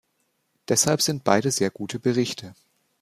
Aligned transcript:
Deshalb 0.67 1.03
sind 1.03 1.23
beide 1.23 1.51
sehr 1.51 1.69
gute 1.69 1.99
Berichte. 1.99 2.55